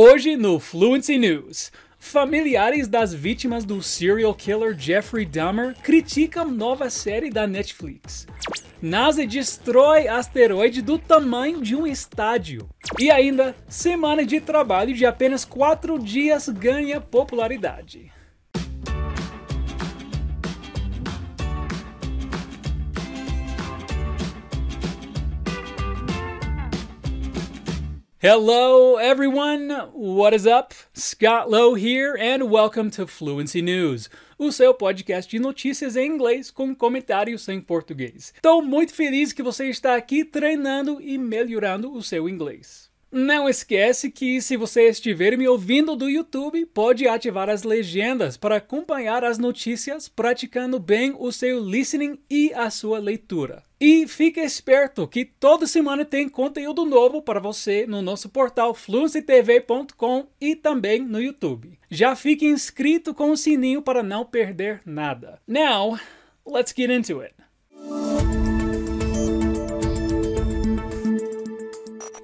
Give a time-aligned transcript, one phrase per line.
[0.00, 1.72] Hoje no Fluency News.
[1.98, 8.24] Familiares das vítimas do serial killer Jeffrey Dahmer criticam nova série da Netflix.
[8.80, 12.68] NASA destrói asteroide do tamanho de um estádio.
[12.96, 18.12] E ainda, semana de trabalho de apenas 4 dias ganha popularidade.
[28.30, 29.70] Hello, everyone.
[29.94, 30.74] What is up?
[30.92, 36.50] Scott Lowe here, and welcome to Fluency News, o seu podcast de notícias em inglês
[36.50, 38.34] com comentários em português.
[38.36, 42.90] Estou muito feliz que você está aqui treinando e melhorando o seu inglês.
[43.10, 48.56] Não esquece que se você estiver me ouvindo do YouTube, pode ativar as legendas para
[48.56, 53.62] acompanhar as notícias, praticando bem o seu listening e a sua leitura.
[53.80, 60.26] E fique esperto que toda semana tem conteúdo novo para você no nosso portal fluencytv.com
[60.40, 61.78] e também no YouTube.
[61.88, 65.40] Já fique inscrito com o sininho para não perder nada.
[65.46, 65.96] Now,
[66.44, 67.34] let's get into it.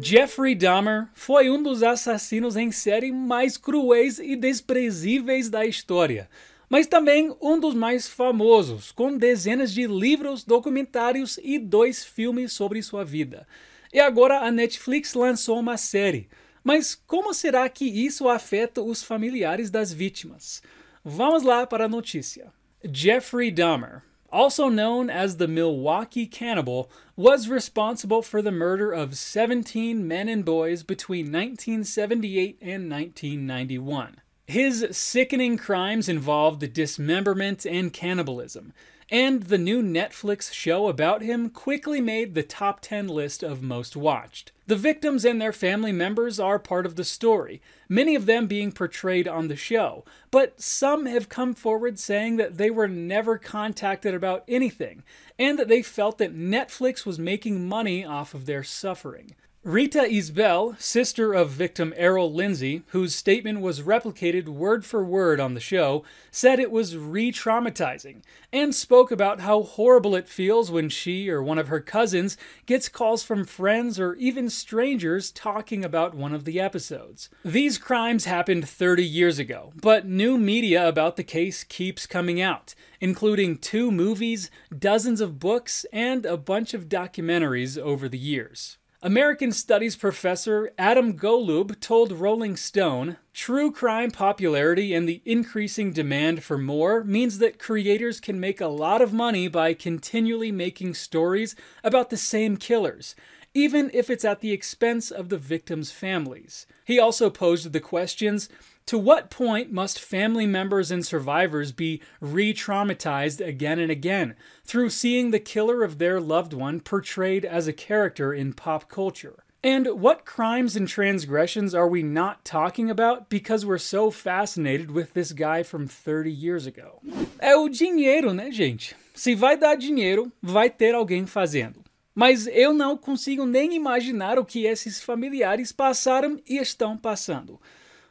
[0.00, 6.28] Jeffrey Dahmer foi um dos assassinos em série mais cruéis e desprezíveis da história,
[6.68, 12.82] mas também um dos mais famosos, com dezenas de livros, documentários e dois filmes sobre
[12.82, 13.46] sua vida.
[13.92, 16.28] E agora a Netflix lançou uma série.
[16.62, 20.62] Mas como será que isso afeta os familiares das vítimas?
[21.02, 22.52] Vamos lá para a notícia.
[22.92, 30.06] Jeffrey Dahmer, also known as the Milwaukee Cannibal, was responsible for the murder of 17
[30.06, 34.27] men and boys between 1978 and 1991.
[34.48, 38.72] His sickening crimes involved dismemberment and cannibalism,
[39.10, 43.94] and the new Netflix show about him quickly made the top 10 list of most
[43.94, 44.52] watched.
[44.66, 47.60] The victims and their family members are part of the story,
[47.90, 52.56] many of them being portrayed on the show, but some have come forward saying that
[52.56, 55.02] they were never contacted about anything,
[55.38, 59.34] and that they felt that Netflix was making money off of their suffering.
[59.68, 65.52] Rita Isbell, sister of victim Errol Lindsay, whose statement was replicated word for word on
[65.52, 70.88] the show, said it was re traumatizing and spoke about how horrible it feels when
[70.88, 76.14] she or one of her cousins gets calls from friends or even strangers talking about
[76.14, 77.28] one of the episodes.
[77.44, 82.74] These crimes happened 30 years ago, but new media about the case keeps coming out,
[83.02, 88.77] including two movies, dozens of books, and a bunch of documentaries over the years.
[89.00, 96.42] American Studies professor Adam Golub told Rolling Stone True crime popularity and the increasing demand
[96.42, 101.54] for more means that creators can make a lot of money by continually making stories
[101.84, 103.14] about the same killers,
[103.54, 106.66] even if it's at the expense of the victims' families.
[106.84, 108.48] He also posed the questions
[108.88, 114.34] to what point must family members and survivors be re traumatized again and again
[114.64, 119.44] through seeing the killer of their loved one portrayed as a character in pop culture?
[119.62, 125.12] And what crimes and transgressions are we not talking about because we're so fascinated with
[125.12, 127.02] this guy from 30 years ago?
[127.38, 128.96] É o dinheiro, né, gente?
[129.12, 131.84] Se vai dar dinheiro, vai ter alguém fazendo.
[132.14, 137.60] Mas eu não consigo nem imaginar o que esses familiares passaram e estão passando.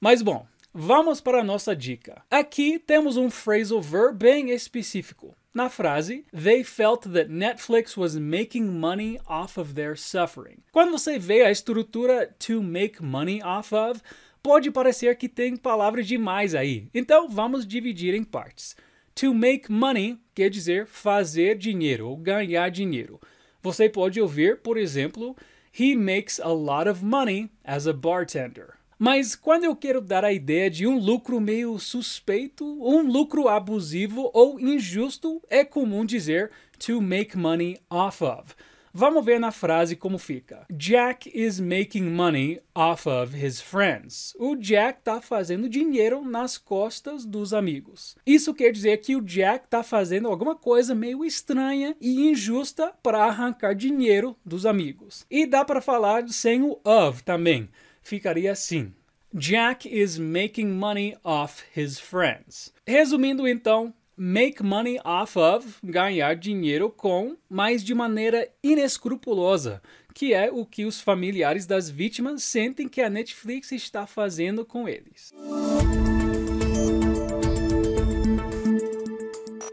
[0.00, 2.22] Mas bom, Vamos para a nossa dica.
[2.30, 5.36] Aqui temos um phrasal verb bem específico.
[5.52, 10.58] Na frase, they felt that Netflix was making money off of their suffering.
[10.70, 14.00] Quando você vê a estrutura to make money off of,
[14.40, 16.88] pode parecer que tem palavras demais aí.
[16.94, 18.76] Então vamos dividir em partes.
[19.16, 23.20] To make money quer dizer fazer dinheiro ou ganhar dinheiro.
[23.60, 25.36] Você pode ouvir, por exemplo,
[25.76, 28.79] he makes a lot of money as a bartender.
[29.02, 34.30] Mas quando eu quero dar a ideia de um lucro meio suspeito, um lucro abusivo
[34.34, 38.54] ou injusto, é comum dizer to make money off of.
[38.92, 40.66] Vamos ver na frase como fica.
[40.70, 44.34] Jack is making money off of his friends.
[44.38, 48.16] O Jack está fazendo dinheiro nas costas dos amigos.
[48.26, 53.24] Isso quer dizer que o Jack está fazendo alguma coisa meio estranha e injusta para
[53.24, 55.24] arrancar dinheiro dos amigos.
[55.30, 57.70] E dá para falar sem o of também
[58.02, 58.92] ficaria assim:
[59.32, 62.72] Jack is making money off his friends.
[62.86, 69.80] Resumindo então, make money off of, ganhar dinheiro com, mas de maneira inescrupulosa,
[70.12, 74.88] que é o que os familiares das vítimas sentem que a Netflix está fazendo com
[74.88, 75.32] eles.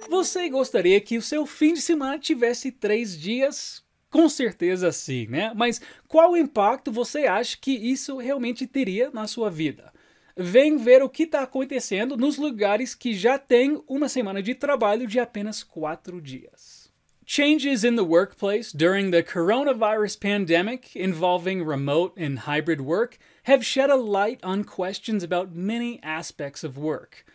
[0.10, 5.52] Você gostaria que o seu fim de semana tivesse três dias Com certeza sim, né?
[5.56, 9.92] Mas qual impacto você acha que isso realmente teria na sua vida?
[10.36, 15.08] Vem ver o que está acontecendo nos lugares que já têm uma semana de trabalho
[15.08, 16.88] de apenas quatro dias.
[17.26, 23.90] Changes in the workplace during the coronavirus pandemic involving remote and hybrid work have shed
[23.90, 27.26] a light on questions about many aspects of work.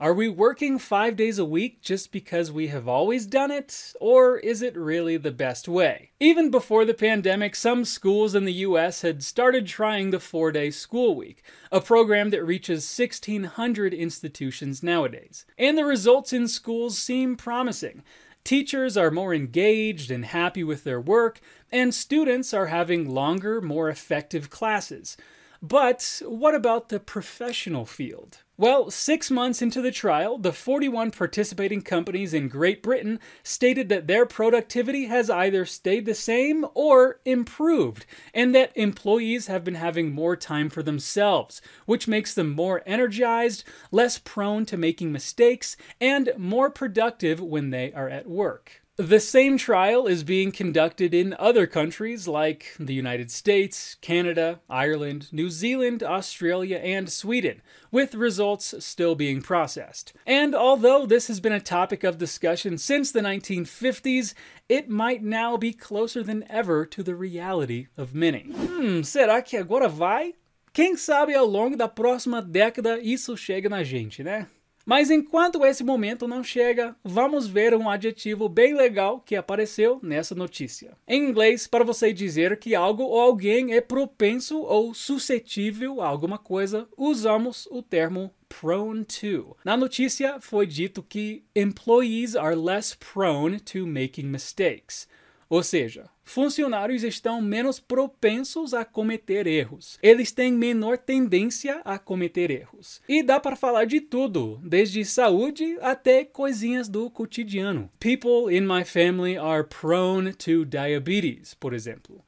[0.00, 4.38] Are we working five days a week just because we have always done it, or
[4.38, 6.12] is it really the best way?
[6.20, 10.70] Even before the pandemic, some schools in the US had started trying the four day
[10.70, 11.42] school week,
[11.72, 15.44] a program that reaches 1,600 institutions nowadays.
[15.58, 18.04] And the results in schools seem promising.
[18.44, 21.40] Teachers are more engaged and happy with their work,
[21.72, 25.16] and students are having longer, more effective classes.
[25.60, 28.44] But what about the professional field?
[28.60, 34.08] Well, six months into the trial, the 41 participating companies in Great Britain stated that
[34.08, 40.10] their productivity has either stayed the same or improved, and that employees have been having
[40.10, 43.62] more time for themselves, which makes them more energized,
[43.92, 48.82] less prone to making mistakes, and more productive when they are at work.
[48.98, 55.28] The same trial is being conducted in other countries like the United States, Canada, Ireland,
[55.30, 57.62] New Zealand, Australia, and Sweden,
[57.92, 60.14] with results still being processed.
[60.26, 64.34] And although this has been a topic of discussion since the 1950s,
[64.68, 68.50] it might now be closer than ever to the reality of many.
[68.50, 70.34] Hmm, será que agora vai?
[70.72, 74.48] Quem sabe ao longo da próxima década isso chega na gente, né?
[74.88, 80.34] Mas enquanto esse momento não chega, vamos ver um adjetivo bem legal que apareceu nessa
[80.34, 80.96] notícia.
[81.06, 86.38] Em inglês, para você dizer que algo ou alguém é propenso ou suscetível a alguma
[86.38, 89.54] coisa, usamos o termo prone to.
[89.62, 95.06] Na notícia foi dito que employees are less prone to making mistakes.
[95.50, 99.98] Ou seja, funcionários estão menos propensos a cometer erros.
[100.02, 103.00] Eles têm menor tendência a cometer erros.
[103.08, 107.90] E dá para falar de tudo, desde saúde até coisinhas do cotidiano.
[107.98, 112.22] People in my family are prone to diabetes, por exemplo.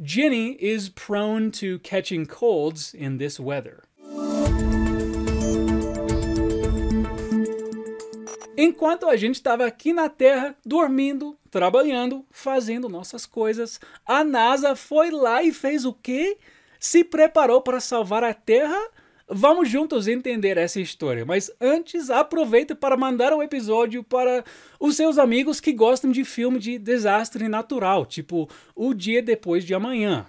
[0.00, 3.87] Jenny is prone to catching colds in this weather.
[8.60, 15.12] Enquanto a gente estava aqui na Terra, dormindo, trabalhando, fazendo nossas coisas, a NASA foi
[15.12, 16.36] lá e fez o quê?
[16.80, 18.76] Se preparou para salvar a Terra?
[19.28, 24.42] Vamos juntos entender essa história, mas antes aproveita para mandar um episódio para
[24.80, 29.72] os seus amigos que gostam de filme de desastre natural, tipo O Dia Depois de
[29.72, 30.26] Amanhã.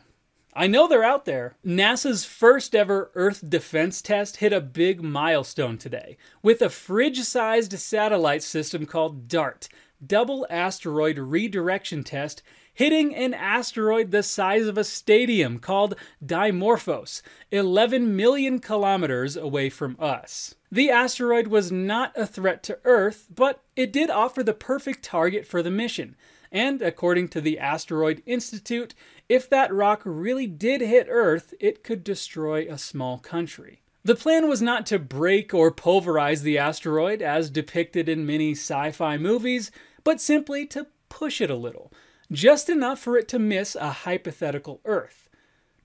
[0.60, 1.56] I know they're out there.
[1.66, 7.80] NASA's first ever Earth defense test hit a big milestone today with a fridge sized
[7.80, 9.70] satellite system called DART,
[10.06, 17.22] Double Asteroid Redirection Test, hitting an asteroid the size of a stadium called Dimorphos,
[17.52, 20.56] 11 million kilometers away from us.
[20.70, 25.48] The asteroid was not a threat to Earth, but it did offer the perfect target
[25.48, 26.18] for the mission.
[26.52, 28.96] And according to the Asteroid Institute,
[29.28, 33.82] if that rock really did hit Earth, it could destroy a small country.
[34.04, 38.92] The plan was not to break or pulverize the asteroid as depicted in many sci
[38.92, 39.72] fi movies,
[40.04, 41.92] but simply to push it a little,
[42.32, 45.29] just enough for it to miss a hypothetical Earth.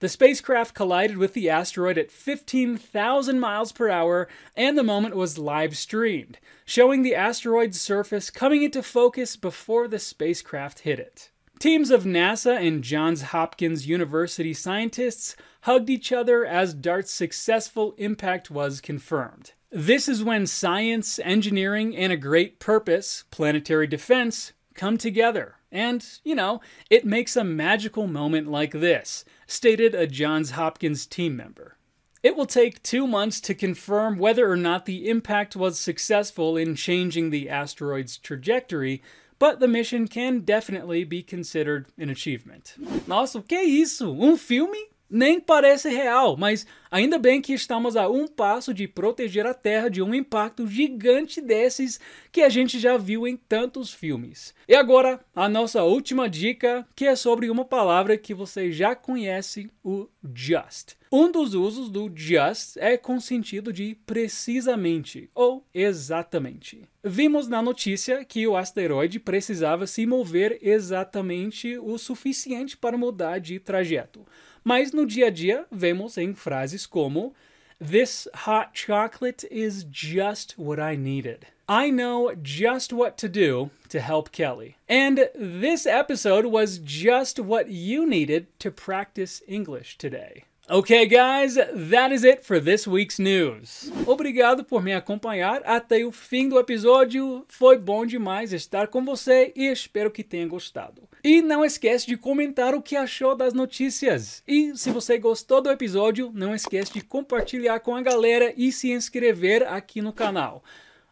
[0.01, 5.39] The spacecraft collided with the asteroid at 15,000 miles per hour, and the moment was
[5.39, 11.31] live streamed, showing the asteroid's surface coming into focus before the spacecraft hit it.
[11.59, 18.51] Teams of NASA and Johns Hopkins University scientists hugged each other as DART's successful impact
[18.51, 19.53] was confirmed.
[19.71, 25.57] This is when science, engineering, and a great purpose, planetary defense, come together.
[25.73, 26.61] And, you know,
[26.91, 31.77] it makes a magical moment like this, stated a Johns Hopkins team member.
[32.23, 36.75] It will take two months to confirm whether or not the impact was successful in
[36.75, 39.03] changing the asteroid's trajectory,
[39.39, 42.77] but the mission can definitely be considered an achievement.
[43.07, 44.11] Nossa, que isso?
[44.19, 44.79] Um filme?
[45.17, 49.89] Nem parece real, mas ainda bem que estamos a um passo de proteger a Terra
[49.89, 52.01] de um impacto gigante desses
[52.33, 54.53] que a gente já viu em tantos filmes.
[54.67, 59.71] E agora, a nossa última dica, que é sobre uma palavra que você já conhece,
[59.85, 60.97] o just.
[61.13, 66.83] Um dos usos do just é com sentido de precisamente ou exatamente.
[67.05, 73.61] Vimos na notícia que o asteroide precisava se mover exatamente o suficiente para mudar de
[73.61, 74.27] trajeto.
[74.65, 77.35] Mas no dia a dia vemos em frases como
[77.79, 81.47] This hot chocolate is just what I needed.
[81.69, 84.77] I know just what to do to help Kelly.
[84.89, 90.45] And this episode was just what you needed to practice English today.
[90.71, 93.93] Okay, guys, that is it for this week's news.
[94.07, 97.45] Obrigado por me acompanhar até o fim do episódio.
[97.49, 101.07] Foi bom demais estar com você e espero que tenha gostado.
[101.25, 104.43] E não esquece de comentar o que achou das notícias.
[104.47, 108.93] E se você gostou do episódio, não esquece de compartilhar com a galera e se
[108.93, 110.63] inscrever aqui no canal.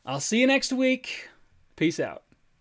[0.07, 1.09] I'll see you next week.
[1.75, 2.22] Peace out.